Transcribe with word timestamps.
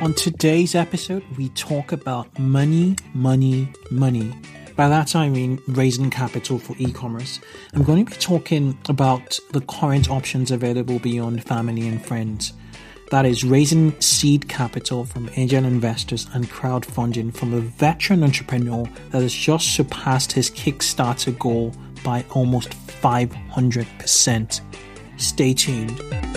On 0.00 0.14
today's 0.14 0.74
episode, 0.74 1.22
we 1.36 1.50
talk 1.50 1.92
about 1.92 2.38
money, 2.38 2.96
money, 3.12 3.70
money. 3.90 4.32
By 4.74 4.88
that 4.88 5.14
I 5.14 5.28
mean 5.28 5.60
raising 5.68 6.08
capital 6.08 6.58
for 6.58 6.74
e-commerce. 6.78 7.38
I'm 7.74 7.82
going 7.82 8.06
to 8.06 8.10
be 8.10 8.16
talking 8.16 8.78
about 8.88 9.38
the 9.52 9.60
current 9.60 10.08
options 10.08 10.50
available 10.50 10.98
beyond 11.00 11.44
family 11.44 11.86
and 11.86 12.02
friends. 12.02 12.54
That 13.10 13.26
is 13.26 13.44
raising 13.44 14.00
seed 14.00 14.48
capital 14.48 15.04
from 15.04 15.28
angel 15.36 15.66
investors 15.66 16.26
and 16.32 16.48
crowdfunding 16.48 17.36
from 17.36 17.52
a 17.52 17.60
veteran 17.60 18.24
entrepreneur 18.24 18.88
that 19.10 19.20
has 19.20 19.34
just 19.34 19.74
surpassed 19.74 20.32
his 20.32 20.48
Kickstarter 20.48 21.38
goal 21.38 21.74
by 22.02 22.24
almost 22.30 22.70
500%. 22.70 24.60
Stay 25.18 25.52
tuned. 25.52 26.29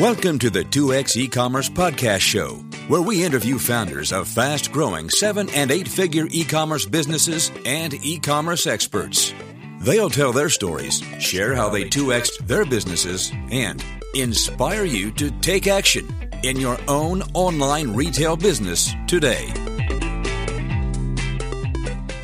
Welcome 0.00 0.38
to 0.38 0.48
the 0.48 0.64
2X 0.64 1.14
e-commerce 1.18 1.68
podcast 1.68 2.20
show, 2.20 2.54
where 2.88 3.02
we 3.02 3.22
interview 3.22 3.58
founders 3.58 4.12
of 4.12 4.28
fast-growing 4.28 5.10
7 5.10 5.50
and 5.50 5.70
8-figure 5.70 6.26
e-commerce 6.30 6.86
businesses 6.86 7.52
and 7.66 7.92
e-commerce 8.02 8.66
experts. 8.66 9.34
They'll 9.80 10.08
tell 10.08 10.32
their 10.32 10.48
stories, 10.48 11.02
share 11.18 11.54
how 11.54 11.68
they 11.68 11.84
2X'd 11.84 12.48
their 12.48 12.64
businesses, 12.64 13.30
and 13.50 13.84
inspire 14.14 14.84
you 14.84 15.10
to 15.12 15.30
take 15.42 15.66
action 15.66 16.08
in 16.44 16.58
your 16.58 16.78
own 16.88 17.22
online 17.34 17.92
retail 17.92 18.38
business 18.38 18.94
today. 19.06 19.52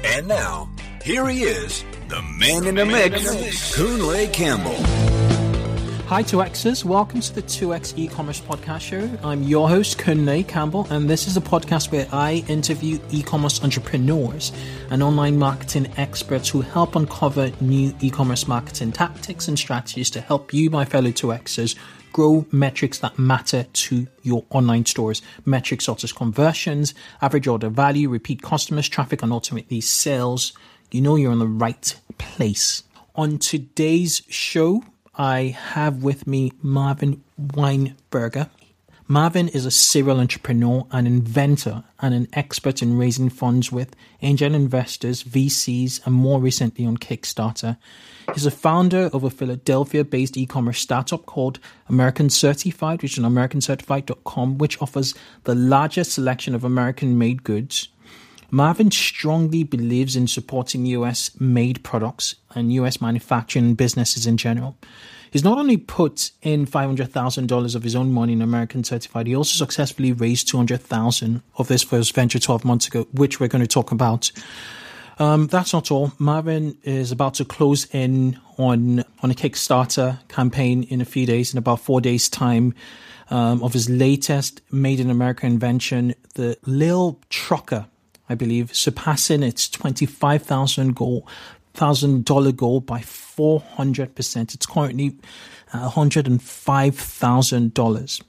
And 0.02 0.26
now, 0.26 0.70
here 1.04 1.28
he 1.28 1.42
is, 1.42 1.84
the 2.08 2.22
man 2.38 2.66
in 2.66 2.76
the 2.76 2.86
mix, 2.86 3.76
Kunle 3.76 4.32
Campbell. 4.32 5.15
Hi 6.09 6.23
2Xers, 6.23 6.84
welcome 6.84 7.20
to 7.20 7.34
the 7.34 7.42
2X 7.42 7.98
e-commerce 7.98 8.41
podcast 8.41 8.83
show. 8.83 9.10
I'm 9.24 9.43
your 9.43 9.68
host, 9.68 9.99
Kunle 9.99 10.46
Campbell, 10.46 10.87
and 10.88 11.10
this 11.10 11.26
is 11.26 11.37
a 11.37 11.40
podcast 11.40 11.90
where 11.90 12.07
I 12.13 12.45
interview 12.46 13.01
e-commerce 13.10 13.65
entrepreneurs 13.65 14.52
and 14.90 15.02
online 15.02 15.37
marketing 15.37 15.93
experts 15.96 16.48
who 16.48 16.60
help 16.60 16.95
uncover 16.95 17.51
new 17.60 17.93
e-commerce 18.01 18.46
marketing 18.46 18.93
tactics 18.93 19.48
and 19.48 19.59
strategies 19.59 20.09
to 20.10 20.21
help 20.21 20.54
you, 20.54 20.71
my 20.71 20.85
fellow 20.85 21.10
2Xers, 21.10 21.74
grow 22.13 22.46
metrics 22.52 23.01
that 23.01 23.18
matter 23.18 23.65
to 23.73 24.07
your 24.23 24.45
online 24.51 24.87
stores. 24.87 25.23
Metrics 25.45 25.87
such 25.87 26.04
as 26.04 26.13
conversions, 26.13 26.95
average 27.20 27.48
order 27.48 27.68
value, 27.68 28.09
repeat 28.09 28.43
customers, 28.43 28.88
traffic, 28.88 29.24
and 29.24 29.32
ultimately 29.32 29.80
sales. 29.80 30.52
You 30.93 31.01
know 31.01 31.16
you're 31.16 31.32
in 31.32 31.41
the 31.41 31.48
right 31.48 31.96
place. 32.16 32.85
On 33.16 33.38
today's 33.38 34.23
show, 34.29 34.85
I 35.18 35.56
have 35.72 36.02
with 36.02 36.26
me 36.26 36.52
Marvin 36.62 37.22
Weinberger. 37.40 38.50
Marvin 39.09 39.48
is 39.48 39.64
a 39.64 39.70
serial 39.70 40.20
entrepreneur, 40.20 40.84
an 40.90 41.06
inventor, 41.06 41.84
and 42.00 42.12
an 42.12 42.28
expert 42.32 42.82
in 42.82 42.98
raising 42.98 43.30
funds 43.30 43.70
with 43.73 43.95
angel 44.20 44.54
investors, 44.54 45.23
VCs, 45.23 46.04
and 46.04 46.14
more 46.14 46.40
recently 46.40 46.84
on 46.84 46.98
Kickstarter. 46.98 47.78
He's 48.34 48.46
a 48.46 48.50
founder 48.50 49.08
of 49.12 49.23
a 49.23 49.30
Philadelphia 49.30 50.04
based 50.04 50.36
e 50.36 50.45
commerce 50.45 50.80
startup 50.80 51.24
called 51.24 51.60
American 51.88 52.28
Certified, 52.28 53.01
which 53.01 53.16
is 53.16 53.24
on 53.24 53.32
AmericanCertified.com, 53.32 54.58
which 54.58 54.82
offers 54.82 55.14
the 55.45 55.54
largest 55.54 56.12
selection 56.12 56.54
of 56.54 56.64
American 56.64 57.16
made 57.16 57.45
goods. 57.45 57.88
Marvin 58.50 58.90
strongly 58.90 59.62
believes 59.62 60.16
in 60.16 60.26
supporting 60.26 60.86
US 60.86 61.30
made 61.40 61.82
products 61.82 62.36
and 62.54 62.72
US 62.72 63.00
manufacturing 63.00 63.74
businesses 63.74 64.26
in 64.26 64.36
general. 64.36 64.76
He's 65.30 65.44
not 65.44 65.58
only 65.58 65.76
put 65.76 66.30
in 66.42 66.66
$500,000 66.66 67.74
of 67.74 67.82
his 67.82 67.97
own 67.97 68.12
money 68.12 68.32
in 68.32 68.41
American 68.41 68.84
Certified, 68.84 69.26
he 69.26 69.36
also 69.36 69.56
successfully 69.56 70.12
raised 70.12 70.48
200,000 70.48 71.42
of 71.56 71.69
this 71.69 71.82
first 71.82 72.14
venture 72.14 72.38
12 72.38 72.64
months 72.64 72.86
ago, 72.86 73.06
which 73.12 73.40
we're 73.40 73.48
going 73.48 73.60
to 73.60 73.68
talk 73.68 73.92
about. 73.92 74.30
Um, 75.18 75.46
that's 75.46 75.72
not 75.72 75.90
all. 75.90 76.12
Marvin 76.18 76.76
is 76.82 77.10
about 77.10 77.34
to 77.34 77.44
close 77.44 77.86
in 77.92 78.38
on 78.58 79.04
on 79.22 79.30
a 79.30 79.34
Kickstarter 79.34 80.18
campaign 80.28 80.82
in 80.84 81.00
a 81.00 81.06
few 81.06 81.26
days, 81.26 81.52
in 81.52 81.58
about 81.58 81.80
four 81.80 82.00
days' 82.00 82.28
time, 82.28 82.74
um, 83.30 83.62
of 83.62 83.72
his 83.72 83.88
latest 83.88 84.60
made 84.70 85.00
in 85.00 85.10
America 85.10 85.46
invention, 85.46 86.14
the 86.34 86.58
Lil 86.66 87.18
Trucker 87.30 87.86
I 88.28 88.34
believe, 88.34 88.75
surpassing 88.75 89.42
its 89.42 89.69
twenty-five 89.69 90.42
thousand 90.42 90.97
goal, 90.97 91.26
thousand 91.75 92.25
dollar 92.25 92.53
goal 92.53 92.81
by 92.81 93.00
four 93.00 93.60
hundred 93.60 94.14
percent. 94.14 94.54
It's 94.54 94.66
currently 94.66 95.16
uh, 95.72 95.81
one 95.81 95.91
hundred 95.91 96.26
and 96.26 96.42
five 96.42 96.97
thousand 96.97 97.75
dollars. 97.75 98.20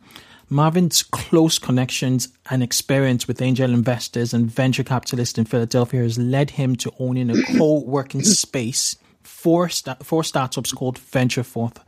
Marvin's 0.49 1.03
close 1.03 1.59
connections 1.59 2.29
and 2.49 2.63
experience 2.63 3.27
with 3.27 3.41
angel 3.41 3.73
investors 3.73 4.33
and 4.33 4.49
venture 4.49 4.83
capitalists 4.83 5.37
in 5.37 5.43
Philadelphia 5.43 6.01
has 6.01 6.17
led 6.17 6.51
him 6.51 6.75
to 6.77 6.93
owning 6.99 7.29
a 7.29 7.57
co-working 7.57 8.23
space 8.23 8.95
for 9.23 9.67
sta- 9.67 9.97
for 10.03 10.23
startups 10.23 10.71
called 10.71 10.97
Ventureforth. 10.97 11.83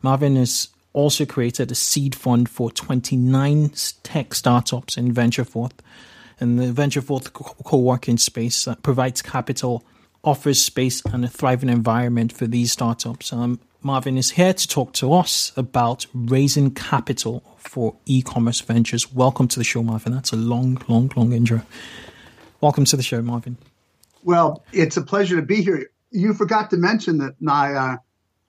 Marvin 0.00 0.36
has 0.36 0.68
also 0.92 1.26
created 1.26 1.72
a 1.72 1.74
seed 1.74 2.14
fund 2.14 2.48
for 2.48 2.70
29 2.70 3.72
tech 4.04 4.32
startups 4.32 4.96
in 4.96 5.12
Ventureforth 5.12 5.72
and 6.40 6.58
the 6.58 6.72
Ventureforth 6.72 7.32
co-working 7.32 8.18
space 8.18 8.64
that 8.64 8.82
provides 8.82 9.22
capital, 9.22 9.84
offers 10.22 10.62
space 10.62 11.02
and 11.04 11.24
a 11.24 11.28
thriving 11.28 11.68
environment 11.68 12.32
for 12.32 12.46
these 12.46 12.72
startups. 12.72 13.32
Um, 13.32 13.60
Marvin 13.82 14.16
is 14.16 14.30
here 14.30 14.54
to 14.54 14.68
talk 14.68 14.94
to 14.94 15.12
us 15.12 15.52
about 15.56 16.06
raising 16.14 16.70
capital 16.70 17.44
for 17.58 17.96
e-commerce 18.06 18.60
ventures. 18.62 19.12
Welcome 19.12 19.46
to 19.48 19.60
the 19.60 19.64
show, 19.64 19.82
Marvin. 19.82 20.12
That's 20.12 20.32
a 20.32 20.36
long, 20.36 20.82
long, 20.88 21.12
long 21.14 21.32
intro. 21.32 21.60
Welcome 22.62 22.86
to 22.86 22.96
the 22.96 23.02
show, 23.02 23.20
Marvin. 23.20 23.58
Well, 24.22 24.64
it's 24.72 24.96
a 24.96 25.02
pleasure 25.02 25.36
to 25.36 25.42
be 25.42 25.60
here. 25.60 25.90
You 26.10 26.32
forgot 26.32 26.70
to 26.70 26.78
mention 26.78 27.18
that 27.18 27.34
my 27.40 27.74
uh, 27.74 27.96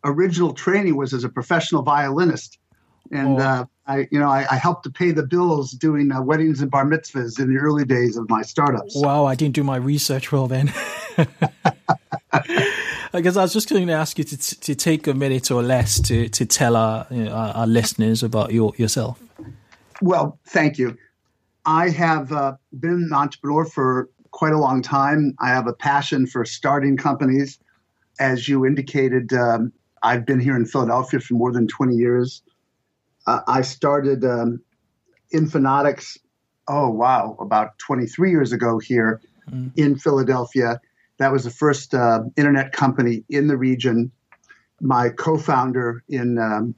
original 0.06 0.54
training 0.54 0.96
was 0.96 1.14
as 1.14 1.26
a 1.26 1.30
professional 1.30 1.82
violinist, 1.82 2.58
and 3.12 3.42
oh. 3.42 3.44
uh, 3.44 3.66
I, 3.88 4.08
you 4.12 4.20
know, 4.20 4.30
I, 4.30 4.48
I, 4.50 4.56
helped 4.56 4.84
to 4.86 4.90
pay 4.90 5.12
the 5.12 5.22
bills 5.22 5.72
doing 5.72 6.12
uh, 6.12 6.20
weddings 6.22 6.60
and 6.60 6.72
bar 6.72 6.86
mitzvahs 6.86 7.40
in 7.40 7.54
the 7.54 7.60
early 7.60 7.86
days 7.86 8.18
of 8.18 8.28
my 8.30 8.42
startups. 8.42 8.96
Wow, 8.96 9.26
I 9.26 9.36
didn't 9.36 9.54
do 9.54 9.64
my 9.64 9.76
research 9.78 10.32
well 10.32 10.48
then. 10.48 10.74
I 12.34 13.22
guess 13.22 13.38
I 13.38 13.44
was 13.44 13.54
just 13.54 13.70
going 13.70 13.86
to 13.88 13.94
ask 13.94 14.18
you 14.18 14.24
to, 14.24 14.60
to 14.62 14.76
take 14.76 15.06
a 15.06 15.14
minute 15.14 15.52
or 15.52 15.62
less 15.62 16.00
to, 16.02 16.28
to 16.30 16.46
tell 16.46 16.76
our, 16.76 17.06
you 17.12 17.26
know, 17.26 17.32
our, 17.32 17.54
our 17.54 17.68
listeners 17.68 18.24
about 18.24 18.52
your, 18.52 18.74
yourself. 18.78 19.22
Well, 20.02 20.40
thank 20.48 20.80
you. 20.80 20.98
I 21.66 21.90
have 21.90 22.32
uh, 22.32 22.56
been 22.80 22.92
an 22.92 23.14
entrepreneur 23.14 23.66
for 23.66 24.10
quite 24.32 24.54
a 24.54 24.58
long 24.58 24.82
time. 24.82 25.36
I 25.40 25.50
have 25.50 25.68
a 25.68 25.74
passion 25.74 26.26
for 26.28 26.44
starting 26.44 26.98
companies. 26.98 27.60
As 28.20 28.50
you 28.50 28.66
indicated, 28.66 29.32
um, 29.34 29.72
I've 30.02 30.26
been 30.26 30.40
here 30.40 30.56
in 30.56 30.66
Philadelphia 30.66 31.20
for 31.20 31.36
more 31.36 31.52
than 31.52 31.68
20 31.68 31.96
years 31.96 32.42
uh, 33.28 33.42
I 33.48 33.62
started 33.62 34.24
um, 34.24 34.62
Infonautics, 35.34 36.18
oh, 36.68 36.90
wow, 36.90 37.36
about 37.40 37.78
23 37.80 38.30
years 38.30 38.52
ago 38.52 38.80
here 38.80 39.22
mm. 39.50 39.72
in 39.76 39.98
Philadelphia. 39.98 40.80
That 41.18 41.32
was 41.32 41.44
the 41.44 41.50
first 41.50 41.94
uh, 41.94 42.22
internet 42.38 42.72
company 42.72 43.24
in 43.30 43.48
the 43.48 43.58
region. 43.58 44.12
My 44.82 45.10
co 45.10 45.38
founder 45.38 46.04
in 46.10 46.38
um, 46.38 46.76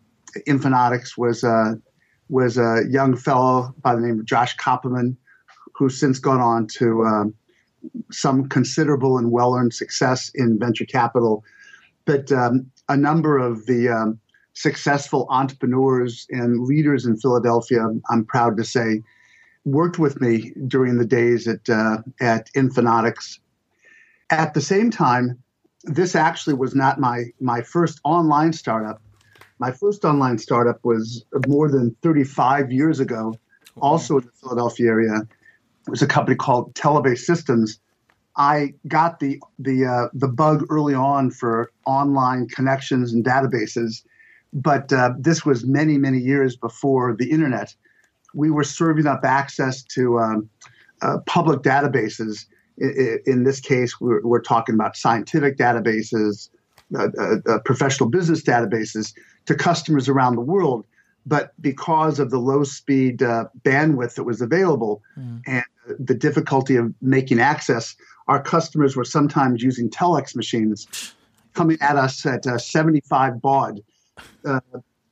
Infonautics 0.47 1.18
was, 1.18 1.44
uh, 1.44 1.74
was 2.30 2.58
a 2.58 2.84
young 2.90 3.16
fellow 3.16 3.74
by 3.81 3.96
the 3.96 4.02
name 4.02 4.19
of 4.19 4.25
Josh 4.25 4.56
Kopelman, 4.58 5.18
who's 5.74 6.00
since 6.00 6.19
gone 6.19 6.41
on 6.41 6.68
to 6.68 7.03
um, 7.03 7.34
some 8.12 8.47
considerable 8.47 9.18
and 9.18 9.31
well 9.31 9.56
earned 9.56 9.74
success 9.74 10.31
in 10.35 10.59
venture 10.59 10.85
capital. 10.85 11.44
But 12.06 12.31
um, 12.31 12.72
a 12.88 12.96
number 12.96 13.38
of 13.38 13.66
the 13.66 13.90
um, 13.90 14.19
successful 14.57 15.28
entrepreneurs 15.29 16.26
and 16.32 16.64
leaders 16.64 17.05
in 17.05 17.16
Philadelphia, 17.16 17.85
I'm 18.09 18.26
proud 18.26 18.58
to 18.58 18.64
say, 18.64 19.03
worked 19.66 19.99
with 19.99 20.20
me 20.20 20.52
during 20.67 20.97
the 20.97 21.05
days 21.05 21.47
at, 21.47 21.70
uh, 21.70 21.97
at 22.20 22.52
Infonautics. 22.53 23.37
At 24.32 24.55
the 24.55 24.61
same 24.61 24.90
time, 24.90 25.37
this 25.84 26.16
actually 26.16 26.55
was 26.55 26.73
not 26.73 26.99
my, 26.99 27.26
my 27.40 27.61
first 27.61 27.99
online 28.03 28.52
startup. 28.52 28.99
My 29.59 29.72
first 29.72 30.03
online 30.03 30.40
startup 30.40 30.84
was 30.84 31.23
more 31.47 31.70
than 31.70 31.96
35 32.02 32.72
years 32.72 32.99
ago, 32.99 33.35
also 33.79 34.17
in 34.17 34.26
the 34.26 34.32
Philadelphia 34.32 34.90
area. 34.90 35.17
It 35.87 35.91
was 35.91 36.02
a 36.02 36.08
company 36.08 36.35
called 36.35 36.73
Telebase 36.73 37.20
Systems. 37.20 37.79
I 38.35 38.73
got 38.87 39.20
the 39.20 39.40
the 39.58 39.85
uh, 39.85 40.08
the 40.14 40.28
bug 40.28 40.66
early 40.70 40.93
on 40.93 41.32
for 41.32 41.72
online 41.85 42.47
connections 42.47 43.11
and 43.11 43.26
databases, 43.26 44.03
but 44.53 44.91
uh, 44.94 45.14
this 45.17 45.46
was 45.46 45.66
many, 45.66 45.97
many 45.97 46.20
years 46.20 46.55
before 46.55 47.16
the 47.17 47.29
internet. 47.32 47.76
We 48.34 48.49
were 48.49 48.64
serving 48.64 49.08
up 49.08 49.22
access 49.23 49.84
to 49.84 50.20
um, 50.20 50.49
uh, 51.02 51.17
public 51.26 51.61
databases. 51.61 52.46
In, 52.78 53.20
in 53.26 53.44
this 53.44 53.59
case, 53.59 53.99
we're, 53.99 54.22
we're, 54.23 54.41
talking 54.41 54.76
about 54.76 54.96
scientific 54.96 55.58
databases, 55.58 56.49
uh, 56.96 57.08
uh, 57.20 57.35
uh, 57.47 57.59
professional 57.66 58.09
business 58.09 58.41
databases 58.41 59.14
to 59.46 59.55
customers 59.55 60.08
around 60.08 60.35
the 60.35 60.41
world. 60.41 60.85
but 61.26 61.52
because 61.59 62.20
of 62.20 62.29
the 62.29 62.38
low 62.38 62.64
speed 62.64 63.22
uh, 63.22 63.46
bandwidth 63.64 64.16
that 64.16 64.23
was 64.23 64.41
available 64.41 65.02
mm. 65.20 65.41
and 65.46 65.66
the 65.99 66.16
difficulty 66.16 66.78
of 66.78 66.94
making 67.02 67.40
access, 67.40 67.96
our 68.28 68.41
customers 68.41 68.96
were 68.96 69.05
sometimes 69.05 69.61
using 69.61 69.90
telex 69.90 70.35
machines 70.35 71.14
coming 71.53 71.78
at 71.82 71.97
us 71.97 72.26
at 72.26 72.46
uh, 72.47 72.58
75 72.58 73.41
baud. 73.41 73.82
Uh, 74.46 74.59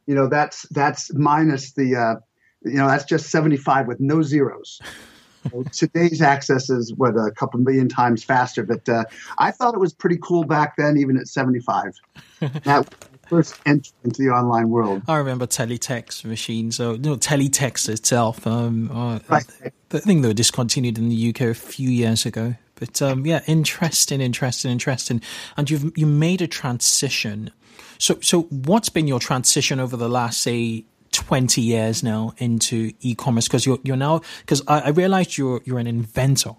you 0.06 0.16
know, 0.16 0.28
that's 0.28 0.64
that's 0.70 1.14
minus 1.14 1.74
the, 1.74 1.96
uh, 1.96 2.16
you 2.64 2.78
know, 2.78 2.88
that's 2.88 3.06
just 3.06 3.30
75 3.30 3.88
with 3.88 4.00
no 4.00 4.22
zeros. 4.22 4.82
today's 5.72 6.22
access 6.22 6.70
is 6.70 6.94
what 6.96 7.16
a 7.16 7.32
couple 7.32 7.60
million 7.60 7.88
times 7.88 8.24
faster, 8.24 8.64
but 8.64 8.88
uh, 8.90 9.04
I 9.38 9.52
thought 9.52 9.74
it 9.74 9.80
was 9.80 9.94
pretty 9.94 10.18
cool 10.22 10.44
back 10.44 10.76
then, 10.78 10.98
even 10.98 11.18
at 11.18 11.28
75. 11.28 11.94
that 12.64 12.94
first 13.28 13.60
entry 13.66 13.94
into 14.04 14.22
the 14.22 14.30
online 14.30 14.70
world. 14.70 15.04
I 15.08 15.18
remember 15.18 15.48
teletext 15.48 16.26
machines, 16.26 16.80
or 16.80 16.98
no, 16.98 17.16
teletext 17.18 17.90
itself. 17.90 18.46
Um, 18.46 18.92
uh, 18.92 19.20
right. 19.30 19.46
I 19.92 20.00
think 20.00 20.22
they 20.22 20.28
were 20.28 20.34
discontinued 20.34 20.98
in 20.98 21.10
the 21.10 21.30
UK 21.30 21.42
a 21.42 21.54
few 21.54 21.90
years 21.90 22.26
ago. 22.26 22.56
But 22.76 23.02
um, 23.02 23.26
yeah, 23.26 23.42
interesting, 23.48 24.22
interesting, 24.22 24.72
interesting. 24.72 25.22
And 25.58 25.70
you've 25.70 25.98
you 25.98 26.06
made 26.06 26.42
a 26.42 26.48
transition. 26.48 27.52
So 27.98 28.20
so 28.22 28.44
what's 28.44 28.90
been 28.90 29.08
your 29.08 29.20
transition 29.20 29.80
over 29.80 29.98
the 29.98 30.10
last 30.10 30.42
say 30.42 30.86
20 31.12 31.62
years 31.62 32.04
now 32.04 32.34
into 32.38 32.92
e-commerce? 33.02 33.48
Because 33.48 33.66
you're 33.66 33.80
you're 33.84 33.98
now 33.98 34.22
because 34.42 34.62
I, 34.68 34.82
I 34.82 34.90
realized 34.90 35.38
you're 35.38 35.62
you're 35.66 35.80
an 35.80 35.88
inventor 35.88 36.56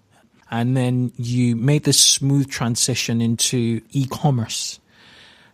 and 0.50 0.76
then 0.76 1.12
you 1.16 1.56
made 1.56 1.84
this 1.84 2.00
smooth 2.00 2.48
transition 2.48 3.20
into 3.20 3.80
e-commerce. 3.90 4.78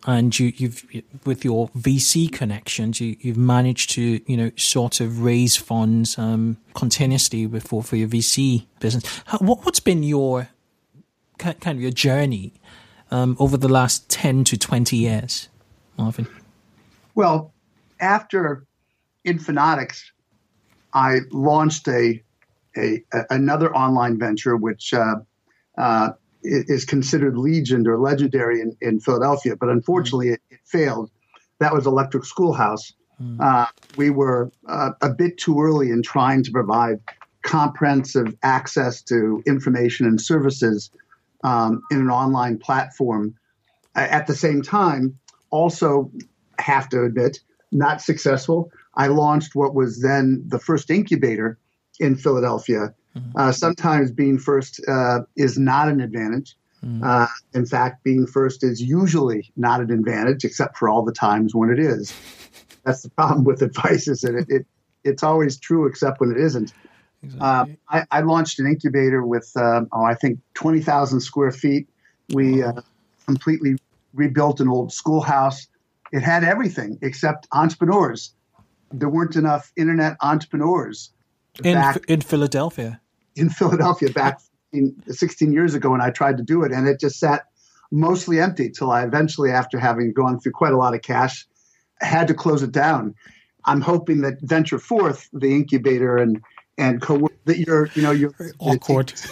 And 0.04 0.36
you, 0.36 0.52
have 0.60 0.84
with 1.24 1.44
your 1.44 1.68
VC 1.68 2.30
connections, 2.32 3.00
you, 3.00 3.16
have 3.24 3.36
managed 3.36 3.90
to 3.90 4.20
you 4.26 4.36
know 4.36 4.50
sort 4.56 5.00
of 5.00 5.22
raise 5.22 5.56
funds 5.56 6.18
um, 6.18 6.56
continuously 6.74 7.46
before 7.46 7.84
for 7.84 7.94
your 7.94 8.08
VC 8.08 8.66
business. 8.80 9.04
How, 9.26 9.38
what, 9.38 9.60
has 9.62 9.78
been 9.78 10.02
your 10.02 10.48
kind 11.38 11.76
of 11.76 11.80
your 11.80 11.92
journey 11.92 12.52
um, 13.12 13.36
over 13.38 13.56
the 13.56 13.68
last 13.68 14.10
ten 14.10 14.42
to 14.42 14.56
twenty 14.56 14.96
years, 14.96 15.48
Marvin? 15.96 16.26
Well, 17.14 17.52
after 18.00 18.64
Infonautics, 19.26 20.02
I 20.92 21.20
launched 21.30 21.88
a, 21.88 22.22
a, 22.76 23.02
a 23.12 23.24
another 23.30 23.74
online 23.74 24.18
venture 24.18 24.56
which 24.56 24.92
uh, 24.92 25.16
uh, 25.78 26.10
is 26.42 26.84
considered 26.84 27.38
legend 27.38 27.86
or 27.86 27.98
legendary 27.98 28.60
in, 28.60 28.76
in 28.80 29.00
Philadelphia, 29.00 29.56
but 29.56 29.68
unfortunately 29.68 30.28
mm. 30.28 30.34
it, 30.34 30.40
it, 30.50 30.60
failed. 30.64 31.10
That 31.60 31.72
was 31.72 31.86
Electric 31.86 32.24
Schoolhouse. 32.24 32.92
Mm. 33.22 33.40
Uh, 33.40 33.66
we 33.96 34.10
were 34.10 34.50
uh, 34.66 34.90
a 35.00 35.10
bit 35.10 35.38
too 35.38 35.60
early 35.60 35.90
in 35.90 36.02
trying 36.02 36.42
to 36.42 36.50
provide 36.50 36.98
comprehensive 37.42 38.34
access 38.42 39.02
to 39.02 39.42
information 39.46 40.06
and 40.06 40.20
services 40.20 40.90
um, 41.44 41.82
in 41.90 41.98
an 41.98 42.10
online 42.10 42.58
platform. 42.58 43.34
At 43.94 44.26
the 44.26 44.34
same 44.34 44.62
time, 44.62 45.18
also 45.52 46.10
have 46.58 46.88
to 46.88 47.04
admit, 47.04 47.38
not 47.70 48.02
successful. 48.02 48.72
I 48.94 49.06
launched 49.06 49.54
what 49.54 49.74
was 49.74 50.02
then 50.02 50.42
the 50.48 50.58
first 50.58 50.90
incubator 50.90 51.58
in 52.00 52.16
Philadelphia 52.16 52.94
Mm-hmm. 53.16 53.38
Uh, 53.38 53.52
sometimes 53.52 54.10
being 54.10 54.38
first 54.38 54.80
uh, 54.88 55.20
is 55.36 55.58
not 55.58 55.88
an 55.88 56.00
advantage. 56.00 56.56
Mm-hmm. 56.84 57.04
Uh, 57.04 57.26
in 57.54 57.66
fact, 57.66 58.02
being 58.02 58.26
first 58.26 58.64
is 58.64 58.80
usually 58.80 59.52
not 59.56 59.80
an 59.80 59.90
advantage, 59.90 60.44
except 60.44 60.78
for 60.78 60.88
all 60.88 61.04
the 61.04 61.12
times 61.12 61.54
when 61.54 61.70
it 61.70 61.78
is. 61.78 62.14
That's 62.84 63.02
the 63.02 63.10
problem 63.10 63.44
with 63.44 63.62
advice 63.62 64.08
is 64.08 64.22
that 64.22 64.34
it, 64.34 64.46
it 64.48 64.66
it's 65.04 65.22
always 65.22 65.58
true 65.58 65.86
except 65.86 66.20
when 66.20 66.30
it 66.30 66.38
isn't. 66.38 66.72
Exactly. 67.22 67.40
Uh, 67.40 67.66
I, 67.88 68.18
I, 68.18 68.20
launched 68.22 68.58
an 68.58 68.66
incubator 68.66 69.24
with 69.24 69.52
uh, 69.54 69.82
oh 69.92 70.02
I 70.02 70.14
think 70.14 70.40
twenty 70.54 70.80
thousand 70.80 71.20
square 71.20 71.52
feet. 71.52 71.88
We 72.32 72.64
uh, 72.64 72.80
completely 73.26 73.76
rebuilt 74.12 74.60
an 74.60 74.68
old 74.68 74.92
schoolhouse. 74.92 75.66
It 76.12 76.22
had 76.22 76.44
everything 76.44 76.98
except 77.02 77.48
entrepreneurs. 77.52 78.34
There 78.92 79.08
weren't 79.08 79.36
enough 79.36 79.72
internet 79.76 80.16
entrepreneurs 80.20 81.10
in 81.64 81.74
back, 81.74 82.04
in 82.08 82.20
Philadelphia 82.20 83.00
in 83.36 83.48
Philadelphia 83.48 84.10
back 84.10 84.40
16 85.08 85.52
years 85.52 85.74
ago 85.74 85.90
when 85.90 86.00
I 86.00 86.10
tried 86.10 86.38
to 86.38 86.42
do 86.42 86.62
it, 86.64 86.72
and 86.72 86.88
it 86.88 87.00
just 87.00 87.18
sat 87.18 87.46
mostly 87.90 88.40
empty 88.40 88.70
till 88.70 88.90
I 88.90 89.04
eventually, 89.04 89.50
after 89.50 89.78
having 89.78 90.12
gone 90.12 90.40
through 90.40 90.52
quite 90.52 90.72
a 90.72 90.76
lot 90.76 90.94
of 90.94 91.02
cash, 91.02 91.46
had 92.00 92.28
to 92.28 92.34
close 92.34 92.62
it 92.62 92.72
down. 92.72 93.14
I'm 93.64 93.80
hoping 93.80 94.22
that 94.22 94.40
Venture 94.40 94.78
Forth, 94.78 95.28
the 95.32 95.54
incubator 95.54 96.16
and 96.16 96.42
and 96.78 97.00
co 97.02 97.28
that 97.44 97.58
you're 97.58 97.90
you 97.94 98.02
know 98.02 98.10
you're 98.10 98.34
awkward. 98.58 99.12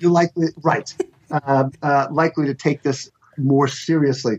You're 0.00 0.12
likely 0.12 0.46
right, 0.62 0.94
uh, 1.28 1.70
uh, 1.82 2.06
likely 2.12 2.46
to 2.46 2.54
take 2.54 2.84
this 2.84 3.10
more 3.38 3.68
seriously. 3.68 4.38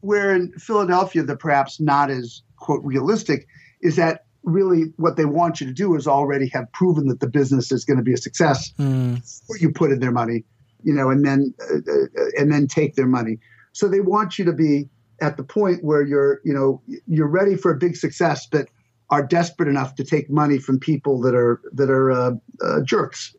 Where 0.00 0.34
in 0.34 0.52
Philadelphia, 0.52 1.22
the 1.22 1.36
perhaps 1.36 1.80
not 1.80 2.10
as 2.10 2.42
quote 2.56 2.84
realistic 2.84 3.46
is 3.80 3.96
that 3.96 4.24
really 4.44 4.92
what 4.96 5.16
they 5.16 5.24
want 5.24 5.60
you 5.60 5.66
to 5.66 5.72
do 5.72 5.94
is 5.94 6.06
already 6.06 6.48
have 6.48 6.70
proven 6.72 7.08
that 7.08 7.20
the 7.20 7.28
business 7.28 7.70
is 7.72 7.84
going 7.84 7.96
to 7.96 8.02
be 8.02 8.12
a 8.12 8.16
success 8.16 8.72
mm. 8.78 9.14
before 9.16 9.58
you 9.58 9.70
put 9.70 9.92
in 9.92 10.00
their 10.00 10.12
money, 10.12 10.44
you 10.82 10.94
know, 10.94 11.10
and 11.10 11.24
then 11.24 11.54
uh, 11.70 11.76
uh, 11.76 12.24
and 12.38 12.52
then 12.52 12.66
take 12.66 12.94
their 12.94 13.06
money. 13.06 13.38
So 13.72 13.88
they 13.88 14.00
want 14.00 14.38
you 14.38 14.44
to 14.46 14.52
be 14.52 14.88
at 15.20 15.36
the 15.36 15.42
point 15.42 15.82
where 15.82 16.02
you're, 16.02 16.40
you 16.44 16.54
know, 16.54 16.82
you're 17.06 17.28
ready 17.28 17.56
for 17.56 17.72
a 17.72 17.76
big 17.76 17.96
success, 17.96 18.46
but 18.46 18.68
are 19.10 19.24
desperate 19.24 19.68
enough 19.68 19.94
to 19.96 20.04
take 20.04 20.30
money 20.30 20.58
from 20.58 20.78
people 20.78 21.20
that 21.22 21.34
are 21.34 21.60
that 21.72 21.90
are 21.90 22.10
uh, 22.10 22.30
uh, 22.62 22.80
jerks. 22.82 23.34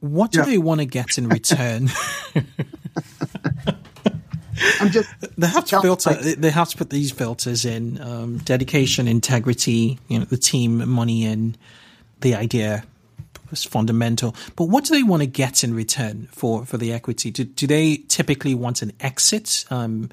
What 0.00 0.32
do 0.32 0.40
yeah. 0.40 0.44
they 0.46 0.58
want 0.58 0.80
to 0.80 0.86
get 0.86 1.18
in 1.18 1.28
return? 1.28 1.90
I'm 4.80 4.90
just 4.90 5.08
they 5.36 5.46
have 5.46 5.64
to 5.66 5.80
filter. 5.80 6.14
They 6.14 6.50
have 6.50 6.68
to 6.70 6.76
put 6.76 6.90
these 6.90 7.10
filters 7.10 7.64
in: 7.64 8.00
um, 8.00 8.38
dedication, 8.38 9.08
integrity, 9.08 9.98
you 10.08 10.18
know, 10.18 10.24
the 10.24 10.36
team, 10.36 10.88
money, 10.88 11.24
and 11.24 11.56
the 12.20 12.34
idea 12.34 12.84
is 13.50 13.64
fundamental. 13.64 14.34
But 14.56 14.66
what 14.66 14.84
do 14.84 14.94
they 14.94 15.02
want 15.02 15.22
to 15.22 15.26
get 15.26 15.64
in 15.64 15.74
return 15.74 16.28
for 16.32 16.64
for 16.64 16.76
the 16.76 16.92
equity? 16.92 17.30
Do, 17.30 17.44
do 17.44 17.66
they 17.66 17.96
typically 18.08 18.54
want 18.54 18.82
an 18.82 18.92
exit 19.00 19.64
um, 19.70 20.10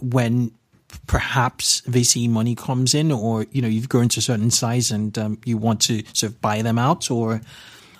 when 0.00 0.52
perhaps 1.06 1.82
VC 1.82 2.28
money 2.28 2.54
comes 2.54 2.94
in, 2.94 3.12
or 3.12 3.46
you 3.50 3.62
know 3.62 3.68
you've 3.68 3.88
grown 3.88 4.08
to 4.10 4.18
a 4.18 4.22
certain 4.22 4.50
size 4.50 4.90
and 4.90 5.16
um, 5.18 5.38
you 5.44 5.56
want 5.56 5.80
to 5.82 6.02
sort 6.12 6.32
of 6.32 6.40
buy 6.40 6.62
them 6.62 6.78
out, 6.78 7.10
or 7.10 7.40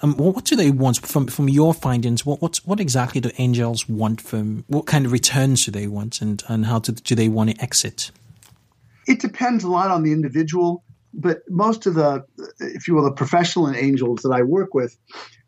um, 0.03 0.17
what 0.17 0.45
do 0.45 0.57
they 0.57 0.71
want 0.71 1.07
from 1.07 1.27
from 1.27 1.49
your 1.49 1.75
findings? 1.75 2.25
What 2.25 2.41
what 2.41 2.57
what 2.65 2.81
exactly 2.81 3.21
do 3.21 3.31
angels 3.39 3.89
want 3.89 4.21
from? 4.21 4.65
What 4.69 4.87
kind 4.87 5.07
of 5.07 5.13
returns 5.13 5.65
do 5.65 5.71
they 5.71 5.87
want, 5.87 6.21
and 6.21 6.43
and 6.49 6.67
how 6.67 6.79
to, 6.81 6.93
do 6.93 7.15
they 7.15 7.29
want 7.29 7.51
to 7.51 7.63
exit? 7.63 8.11
It 9.07 9.21
depends 9.21 9.65
a 9.65 9.69
lot 9.69 9.91
on 9.91 10.03
the 10.03 10.13
individual, 10.13 10.85
but 11.13 11.43
most 11.49 11.87
of 11.87 11.95
the, 11.95 12.25
if 12.61 12.87
you 12.87 12.95
will, 12.95 13.05
the 13.05 13.13
professional 13.13 13.67
and 13.67 13.77
angels 13.77 14.23
that 14.23 14.31
I 14.31 14.43
work 14.43 14.73
with, 14.73 14.97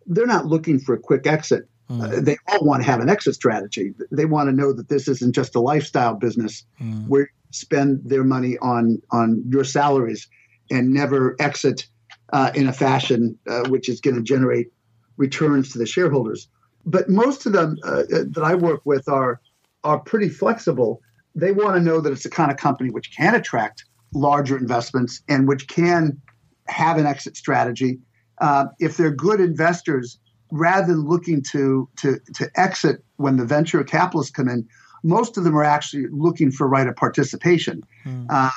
they're 0.06 0.26
not 0.26 0.46
looking 0.46 0.80
for 0.80 0.94
a 0.94 0.98
quick 0.98 1.26
exit. 1.26 1.68
Mm. 1.88 2.02
Uh, 2.02 2.20
they 2.20 2.36
all 2.48 2.64
want 2.64 2.82
to 2.82 2.90
have 2.90 3.00
an 3.00 3.08
exit 3.08 3.34
strategy. 3.34 3.94
They 4.10 4.24
want 4.24 4.48
to 4.48 4.52
know 4.52 4.72
that 4.72 4.88
this 4.88 5.08
isn't 5.08 5.34
just 5.34 5.54
a 5.54 5.60
lifestyle 5.60 6.14
business 6.14 6.64
mm. 6.80 7.06
where 7.06 7.22
you 7.22 7.28
spend 7.50 8.00
their 8.04 8.24
money 8.24 8.58
on 8.58 9.00
on 9.10 9.44
your 9.48 9.64
salaries 9.64 10.28
and 10.70 10.92
never 10.92 11.36
exit 11.38 11.86
uh, 12.32 12.50
in 12.54 12.66
a 12.66 12.72
fashion 12.72 13.38
uh, 13.48 13.68
which 13.68 13.88
is 13.88 14.00
going 14.00 14.16
to 14.16 14.22
generate 14.22 14.68
returns 15.16 15.72
to 15.72 15.78
the 15.78 15.86
shareholders. 15.86 16.48
But 16.84 17.08
most 17.08 17.46
of 17.46 17.52
them 17.52 17.76
uh, 17.84 18.02
that 18.08 18.42
I 18.42 18.54
work 18.54 18.80
with 18.84 19.08
are 19.08 19.40
are 19.84 19.98
pretty 19.98 20.28
flexible. 20.28 21.00
They 21.34 21.52
want 21.52 21.76
to 21.76 21.80
know 21.80 22.00
that 22.00 22.12
it's 22.12 22.24
the 22.24 22.30
kind 22.30 22.50
of 22.50 22.56
company 22.56 22.90
which 22.90 23.16
can 23.16 23.34
attract 23.34 23.84
larger 24.14 24.56
investments 24.56 25.22
and 25.28 25.48
which 25.48 25.68
can 25.68 26.20
have 26.68 26.98
an 26.98 27.06
exit 27.06 27.36
strategy. 27.36 27.98
Uh, 28.38 28.66
if 28.80 28.96
they're 28.96 29.14
good 29.14 29.40
investors, 29.40 30.18
rather 30.50 30.88
than 30.88 31.04
looking 31.06 31.42
to 31.52 31.88
to 31.96 32.18
to 32.34 32.50
exit 32.56 33.04
when 33.16 33.36
the 33.36 33.44
venture 33.44 33.82
capitalists 33.84 34.32
come 34.32 34.48
in, 34.48 34.66
most 35.02 35.36
of 35.36 35.44
them 35.44 35.56
are 35.56 35.64
actually 35.64 36.06
looking 36.10 36.50
for 36.50 36.68
right 36.68 36.86
of 36.86 36.96
participation. 36.96 37.82
Hmm. 38.04 38.26
Uh, 38.28 38.50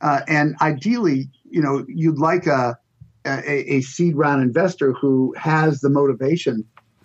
uh, 0.00 0.20
and 0.26 0.56
ideally, 0.60 1.30
you 1.48 1.62
know, 1.62 1.84
you'd 1.88 2.18
like 2.18 2.46
a 2.46 2.76
a, 3.26 3.74
a 3.74 3.80
seed 3.82 4.16
round 4.16 4.42
investor 4.42 4.92
who 4.92 5.34
has 5.38 5.80
the 5.80 5.90
motivation 5.90 6.64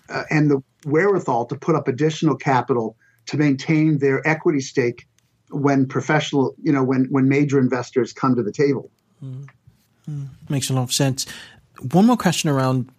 uh, 0.09 0.23
and 0.29 0.49
the 0.49 0.61
wherewithal 0.85 1.45
to 1.45 1.55
put 1.55 1.75
up 1.75 1.87
additional 1.87 2.35
capital 2.35 2.95
to 3.27 3.37
maintain 3.37 3.99
their 3.99 4.25
equity 4.27 4.61
stake 4.61 5.07
when 5.49 5.85
professional, 5.85 6.55
you 6.61 6.71
know, 6.71 6.83
when 6.83 7.05
when 7.05 7.27
major 7.27 7.59
investors 7.59 8.13
come 8.13 8.35
to 8.35 8.43
the 8.43 8.51
table. 8.51 8.89
Mm. 9.23 9.47
Makes 10.49 10.69
a 10.69 10.73
lot 10.73 10.83
of 10.83 10.93
sense. 10.93 11.25
One 11.91 12.05
more 12.05 12.17
question 12.17 12.49
around 12.49 12.89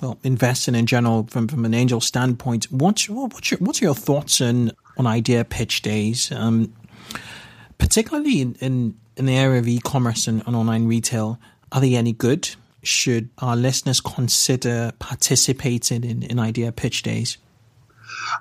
well, 0.00 0.18
investing 0.22 0.74
in 0.74 0.86
general 0.86 1.26
from, 1.30 1.48
from 1.48 1.64
an 1.64 1.74
angel 1.74 2.00
standpoint. 2.00 2.66
What's 2.66 3.08
what's 3.08 3.50
your 3.50 3.58
what's 3.60 3.80
your 3.80 3.94
thoughts 3.94 4.40
on 4.40 4.72
on 4.96 5.06
idea 5.06 5.44
pitch 5.44 5.82
days? 5.82 6.30
Um, 6.32 6.72
particularly 7.78 8.40
in, 8.40 8.54
in, 8.60 8.98
in 9.16 9.26
the 9.26 9.36
area 9.36 9.60
of 9.60 9.68
e-commerce 9.68 10.26
and, 10.26 10.42
and 10.46 10.54
online 10.54 10.86
retail, 10.86 11.38
are 11.72 11.80
they 11.80 11.94
any 11.94 12.12
good? 12.12 12.50
Should 12.82 13.30
our 13.38 13.56
listeners 13.56 14.00
consider 14.00 14.92
participating 14.98 16.04
in, 16.04 16.22
in 16.22 16.38
idea 16.38 16.72
pitch 16.72 17.02
days? 17.02 17.38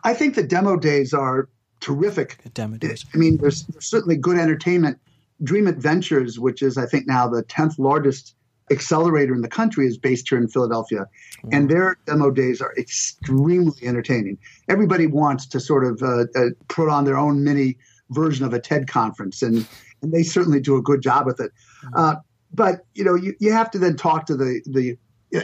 I 0.04 0.14
think 0.14 0.36
the 0.36 0.44
demo 0.44 0.78
days 0.78 1.14
are 1.14 1.50
terrific. 1.80 2.38
The 2.44 2.50
demo 2.50 2.78
days. 2.78 3.06
I 3.14 3.18
mean, 3.18 3.38
there's, 3.38 3.64
there's 3.64 3.86
certainly 3.86 4.16
good 4.16 4.38
entertainment. 4.38 5.00
DreamIt 5.44 5.78
Ventures, 5.78 6.40
which 6.40 6.62
is 6.62 6.78
I 6.78 6.86
think 6.86 7.08
now 7.08 7.28
the 7.28 7.44
tenth 7.44 7.78
largest 7.78 8.36
accelerator 8.72 9.34
in 9.34 9.42
the 9.42 9.48
country, 9.48 9.88
is 9.88 9.98
based 9.98 10.28
here 10.30 10.38
in 10.38 10.48
Philadelphia, 10.48 11.08
wow. 11.44 11.50
and 11.54 11.70
their 11.70 11.98
demo 12.06 12.32
days 12.32 12.62
are 12.62 12.74
extremely 12.78 13.78
entertaining. 13.84 14.38
Everybody 14.68 15.08
wants 15.08 15.46
to 15.48 15.60
sort 15.60 15.86
of 15.86 16.02
uh, 16.02 16.26
uh, 16.36 16.50
put 16.68 16.90
on 16.90 17.06
their 17.06 17.18
own 17.18 17.44
mini 17.44 17.78
version 18.10 18.46
of 18.46 18.54
a 18.54 18.60
TED 18.60 18.88
conference, 18.88 19.42
and 19.42 19.68
and 20.02 20.12
they 20.12 20.24
certainly 20.24 20.60
do 20.60 20.76
a 20.76 20.82
good 20.82 21.02
job 21.02 21.26
with 21.26 21.40
it. 21.40 21.52
Mm-hmm. 21.86 21.94
Uh, 21.96 22.16
but 22.54 22.86
you 22.94 23.04
know, 23.04 23.16
you, 23.16 23.36
you 23.40 23.52
have 23.52 23.72
to 23.72 23.80
then 23.80 23.96
talk 23.96 24.26
to 24.28 24.36
the 24.36 24.62
the 24.66 24.98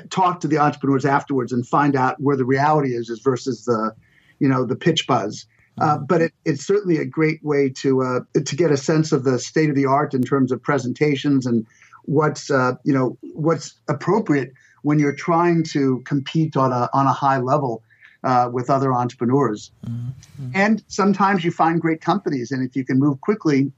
talk 0.09 0.39
to 0.39 0.47
the 0.47 0.57
entrepreneurs 0.57 1.05
afterwards 1.05 1.51
and 1.51 1.67
find 1.67 1.95
out 1.95 2.19
where 2.19 2.37
the 2.37 2.45
reality 2.45 2.93
is, 2.93 3.09
is 3.09 3.19
versus 3.19 3.65
the 3.65 3.93
you 4.39 4.47
know 4.47 4.65
the 4.65 4.75
pitch 4.75 5.07
buzz. 5.07 5.45
Uh, 5.81 5.97
but 5.97 6.21
it, 6.21 6.33
it's 6.45 6.63
certainly 6.65 6.97
a 6.97 7.05
great 7.05 7.43
way 7.43 7.67
to 7.67 8.03
uh, 8.03 8.19
to 8.45 8.55
get 8.55 8.71
a 8.71 8.77
sense 8.77 9.11
of 9.11 9.23
the 9.23 9.39
state 9.39 9.69
of 9.69 9.75
the 9.75 9.87
art 9.87 10.13
in 10.13 10.21
terms 10.21 10.51
of 10.51 10.61
presentations 10.61 11.47
and 11.47 11.65
what's 12.03 12.51
uh, 12.51 12.73
you 12.83 12.93
know 12.93 13.17
what's 13.33 13.73
appropriate 13.87 14.53
when 14.83 14.99
you're 14.99 15.15
trying 15.15 15.63
to 15.63 15.99
compete 16.05 16.55
on 16.55 16.71
a 16.71 16.89
on 16.93 17.07
a 17.07 17.13
high 17.13 17.39
level 17.39 17.81
uh, 18.23 18.49
with 18.53 18.69
other 18.69 18.93
entrepreneurs. 18.93 19.71
Mm-hmm. 19.87 20.51
And 20.53 20.83
sometimes 20.87 21.43
you 21.43 21.51
find 21.51 21.81
great 21.81 22.01
companies, 22.01 22.51
and 22.51 22.63
if 22.67 22.75
you 22.75 22.85
can 22.85 22.99
move 22.99 23.19
quickly, 23.21 23.71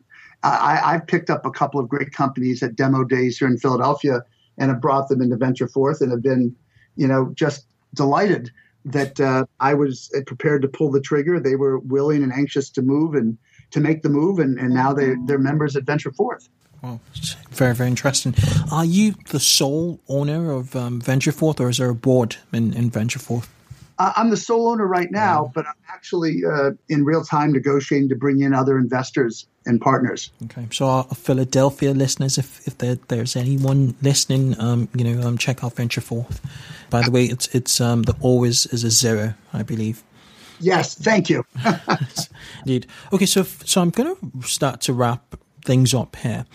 I, 0.49 0.93
I've 0.93 1.07
picked 1.07 1.29
up 1.29 1.45
a 1.45 1.51
couple 1.51 1.79
of 1.79 1.89
great 1.89 2.11
companies 2.11 2.61
at 2.63 2.75
demo 2.75 3.03
days 3.03 3.37
here 3.37 3.47
in 3.47 3.57
Philadelphia, 3.57 4.23
and 4.57 4.69
have 4.69 4.81
brought 4.81 5.09
them 5.09 5.21
into 5.21 5.35
Venture 5.35 5.67
Forth, 5.67 6.01
and 6.01 6.11
have 6.11 6.21
been 6.21 6.55
you 6.95 7.07
know 7.07 7.31
just 7.35 7.65
delighted 7.93 8.51
that 8.85 9.19
uh, 9.19 9.45
I 9.59 9.73
was 9.73 10.11
prepared 10.27 10.61
to 10.61 10.67
pull 10.67 10.91
the 10.91 11.01
trigger. 11.01 11.39
They 11.39 11.55
were 11.55 11.79
willing 11.79 12.23
and 12.23 12.31
anxious 12.31 12.69
to 12.71 12.81
move 12.81 13.15
and 13.15 13.37
to 13.71 13.79
make 13.79 14.03
the 14.03 14.09
move, 14.09 14.39
and, 14.39 14.59
and 14.59 14.73
now 14.73 14.93
they, 14.93 15.15
they're 15.25 15.39
members 15.39 15.75
at 15.75 15.83
Venture 15.83 16.11
Forth. 16.11 16.49
Well, 16.81 17.01
very, 17.49 17.73
very 17.73 17.89
interesting. 17.89 18.35
Are 18.71 18.85
you 18.85 19.15
the 19.29 19.39
sole 19.39 19.99
owner 20.07 20.51
of 20.51 20.75
um, 20.75 21.01
Venture 21.01 21.31
Forth, 21.31 21.59
or 21.59 21.69
is 21.69 21.79
there 21.79 21.89
a 21.89 21.95
board 21.95 22.37
in, 22.53 22.73
in 22.73 22.91
Venture 22.91 23.17
Forth? 23.17 23.49
I'm 23.97 24.29
the 24.29 24.37
sole 24.37 24.69
owner 24.69 24.85
right 24.85 25.11
now, 25.11 25.51
but 25.53 25.65
I'm 25.65 25.75
actually 25.89 26.43
uh, 26.45 26.71
in 26.89 27.05
real 27.05 27.23
time 27.23 27.53
negotiating 27.53 28.09
to 28.09 28.15
bring 28.15 28.41
in 28.41 28.53
other 28.53 28.77
investors 28.77 29.47
and 29.65 29.79
partners. 29.79 30.31
Okay, 30.45 30.67
so 30.71 30.85
our 30.85 31.03
Philadelphia 31.05 31.93
listeners, 31.93 32.37
if 32.37 32.67
if 32.67 32.77
there, 32.77 32.95
there's 33.07 33.35
anyone 33.35 33.95
listening, 34.01 34.59
um, 34.59 34.89
you 34.93 35.03
know, 35.03 35.25
um, 35.25 35.37
check 35.37 35.63
out 35.63 35.75
Venture 35.75 36.01
Forth. 36.01 36.41
By 36.89 37.03
the 37.03 37.11
way, 37.11 37.25
it's 37.25 37.47
it's 37.55 37.79
um, 37.79 38.03
the 38.03 38.15
always 38.19 38.65
is 38.67 38.83
a 38.83 38.91
zero, 38.91 39.33
I 39.53 39.63
believe. 39.63 40.03
Yes, 40.59 40.95
thank 40.95 41.29
you. 41.29 41.45
Indeed. 42.65 42.87
Okay, 43.13 43.25
so 43.25 43.43
so 43.43 43.81
I'm 43.81 43.91
going 43.91 44.15
to 44.15 44.47
start 44.47 44.81
to 44.81 44.93
wrap 44.93 45.35
things 45.63 45.93
up 45.93 46.15
here. 46.17 46.45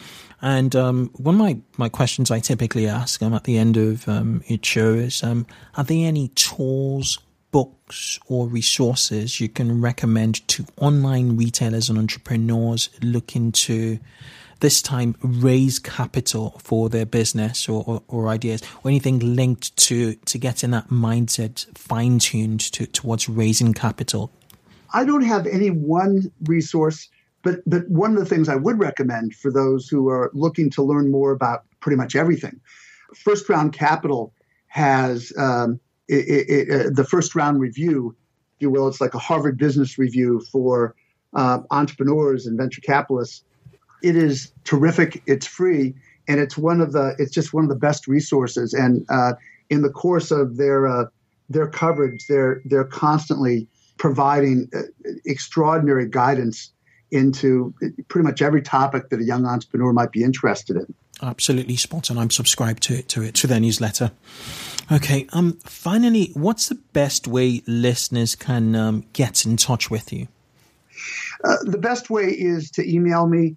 And 0.43 0.75
um, 0.75 1.11
one 1.17 1.35
of 1.35 1.39
my, 1.39 1.59
my 1.77 1.89
questions 1.89 2.31
I 2.31 2.39
typically 2.39 2.89
ask 2.89 3.23
um, 3.23 3.35
at 3.35 3.45
the 3.45 3.59
end 3.59 3.77
of 3.77 4.09
um, 4.09 4.43
each 4.47 4.65
show 4.65 4.95
is 4.95 5.23
um, 5.23 5.47
Are 5.75 5.85
there 5.85 6.07
any 6.07 6.29
tools, 6.29 7.19
books 7.51 8.19
or 8.27 8.47
resources 8.47 9.41
you 9.41 9.49
can 9.49 9.81
recommend 9.81 10.47
to 10.49 10.65
online 10.77 11.37
retailers 11.37 11.89
and 11.89 11.99
entrepreneurs 11.99 12.91
looking 13.03 13.51
to 13.53 13.99
this 14.61 14.83
time 14.83 15.17
raise 15.23 15.79
capital 15.79 16.61
for 16.63 16.89
their 16.89 17.07
business 17.07 17.69
or, 17.69 17.83
or, 17.87 18.03
or 18.09 18.29
ideas 18.29 18.63
or 18.85 18.91
anything 18.91 19.19
linked 19.35 19.77
to 19.77 20.15
to 20.15 20.39
getting 20.39 20.71
that 20.71 20.89
mindset 20.89 21.67
fine 21.77 22.19
tuned 22.19 22.61
to, 22.61 22.87
towards 22.87 23.29
raising 23.29 23.75
capital? 23.75 24.31
I 24.93 25.05
don't 25.05 25.23
have 25.23 25.47
any 25.47 25.71
one 25.71 26.31
resource, 26.45 27.09
but 27.43 27.61
but 27.67 27.89
one 27.89 28.13
of 28.13 28.19
the 28.19 28.27
things 28.27 28.49
I 28.49 28.57
would 28.57 28.79
recommend 28.79 29.35
for 29.35 29.51
those 29.51 29.89
who 29.89 30.09
are 30.09 30.31
looking 30.35 30.71
to 30.71 30.83
learn 30.83 31.11
more 31.11 31.33
about 31.33 31.65
pretty 31.81 31.97
much 31.97 32.15
everything, 32.15 32.61
First 33.15 33.49
Round 33.49 33.73
Capital 33.73 34.33
has 34.67 35.33
um, 35.37 35.81
it, 36.11 36.49
it, 36.49 36.71
uh, 36.71 36.91
the 36.93 37.05
first 37.05 37.35
round 37.35 37.61
review, 37.61 38.17
if 38.57 38.63
you 38.63 38.71
will, 38.71 38.89
it's 38.89 39.01
like 39.01 39.15
a 39.15 39.19
Harvard 39.19 39.59
Business 39.59 39.99
Review 39.99 40.43
for 40.53 40.95
uh, 41.35 41.61
entrepreneurs 41.71 42.47
and 42.47 42.59
venture 42.59 42.81
capitalists. 42.81 43.45
It 44.03 44.17
is 44.17 44.53
terrific. 44.65 45.23
It's 45.27 45.47
free, 45.47 45.95
and 46.27 46.41
it's 46.41 46.57
one 46.57 46.81
of 46.81 46.93
the. 46.93 47.15
It's 47.19 47.33
just 47.33 47.53
one 47.53 47.65
of 47.65 47.71
the 47.71 47.77
best 47.77 48.09
resources. 48.09 48.73
And 48.73 49.05
uh, 49.11 49.35
in 49.69 49.83
the 49.83 49.91
course 49.91 50.31
of 50.31 50.57
their 50.57 50.87
uh, 50.87 51.05
their 51.49 51.69
coverage, 51.69 52.27
they're 52.27 52.63
they're 52.65 52.85
constantly 52.85 53.69
providing 53.99 54.69
uh, 54.75 54.83
extraordinary 55.27 56.09
guidance 56.09 56.73
into 57.11 57.75
pretty 58.09 58.27
much 58.27 58.41
every 58.41 58.63
topic 58.63 59.11
that 59.11 59.21
a 59.21 59.25
young 59.25 59.45
entrepreneur 59.45 59.93
might 59.93 60.13
be 60.13 60.23
interested 60.23 60.77
in. 60.77 60.95
Absolutely 61.23 61.77
spot 61.77 62.11
on. 62.11 62.19
I'm 62.19 62.31
subscribed 62.31 62.83
to 62.85 62.95
it 62.95 63.09
to 63.11 63.23
it 63.23 63.35
to 63.37 63.47
their 63.47 63.61
newsletter. 63.61 64.13
Okay. 64.91 65.27
Um. 65.33 65.59
Finally, 65.65 66.31
what's 66.35 66.69
the 66.69 66.77
best 66.93 67.27
way 67.27 67.63
listeners 67.67 68.35
can 68.35 68.75
um, 68.75 69.05
get 69.13 69.45
in 69.45 69.57
touch 69.57 69.91
with 69.91 70.13
you? 70.13 70.29
Uh, 71.45 71.57
the 71.63 71.79
best 71.79 72.11
way 72.11 72.27
is 72.27 72.71
to 72.73 72.89
email 72.89 73.27
me 73.27 73.57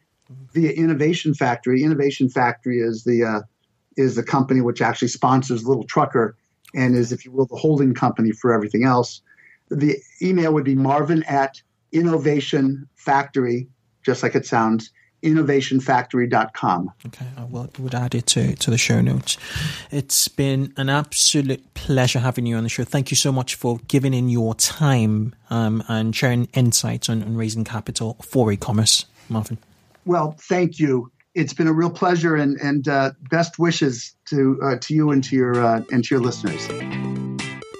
via 0.53 0.71
Innovation 0.71 1.33
Factory. 1.33 1.83
Innovation 1.83 2.29
Factory 2.29 2.79
is 2.79 3.03
the 3.03 3.23
uh, 3.23 3.41
is 3.97 4.15
the 4.15 4.23
company 4.23 4.61
which 4.61 4.81
actually 4.81 5.07
sponsors 5.07 5.65
Little 5.65 5.83
Trucker 5.83 6.35
and 6.73 6.95
is, 6.95 7.11
if 7.11 7.25
you 7.25 7.31
will, 7.31 7.45
the 7.45 7.55
holding 7.55 7.93
company 7.93 8.31
for 8.31 8.53
everything 8.53 8.83
else. 8.83 9.21
The 9.69 9.97
email 10.21 10.53
would 10.53 10.63
be 10.63 10.75
Marvin 10.75 11.23
at 11.23 11.61
Innovation 11.91 12.87
Factory, 12.95 13.67
just 14.03 14.23
like 14.23 14.35
it 14.35 14.45
sounds, 14.45 14.91
innovationfactory.com. 15.23 16.91
Okay, 17.07 17.25
I 17.37 17.43
will, 17.45 17.69
would 17.79 17.95
add 17.95 18.15
it 18.15 18.27
to, 18.27 18.55
to 18.55 18.71
the 18.71 18.77
show 18.77 19.01
notes. 19.01 19.37
It's 19.91 20.27
been 20.27 20.73
an 20.77 20.89
absolute 20.89 21.73
pleasure 21.73 22.19
having 22.19 22.45
you 22.45 22.55
on 22.55 22.63
the 22.63 22.69
show. 22.69 22.83
Thank 22.83 23.11
you 23.11 23.17
so 23.17 23.31
much 23.31 23.55
for 23.55 23.79
giving 23.87 24.13
in 24.13 24.29
your 24.29 24.55
time 24.55 25.33
um, 25.49 25.83
and 25.87 26.15
sharing 26.15 26.45
insights 26.53 27.09
on, 27.09 27.23
on 27.23 27.35
raising 27.35 27.63
capital 27.63 28.17
for 28.21 28.51
e-commerce, 28.51 29.05
Marvin. 29.29 29.57
Well, 30.05 30.35
thank 30.39 30.79
you. 30.79 31.11
It's 31.33 31.53
been 31.53 31.67
a 31.67 31.73
real 31.73 31.89
pleasure, 31.89 32.35
and 32.35 32.59
and 32.61 32.87
uh, 32.87 33.11
best 33.31 33.57
wishes 33.57 34.15
to 34.25 34.59
uh, 34.63 34.75
to 34.81 34.93
you 34.93 35.09
and 35.09 35.23
to 35.23 35.35
your 35.35 35.55
uh, 35.55 35.81
and 35.91 36.03
to 36.03 36.15
your 36.15 36.23
listeners. 36.23 36.67